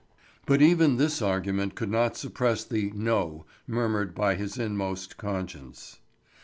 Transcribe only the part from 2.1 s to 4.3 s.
suppress the "No" murmured